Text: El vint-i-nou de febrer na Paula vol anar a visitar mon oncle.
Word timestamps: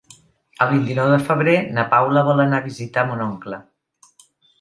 El 0.65 0.69
vint-i-nou 0.69 1.09
de 1.15 1.19
febrer 1.27 1.53
na 1.75 1.83
Paula 1.91 2.23
vol 2.29 2.41
anar 2.45 2.61
a 2.63 2.67
visitar 2.69 3.05
mon 3.11 3.21
oncle. 3.27 3.61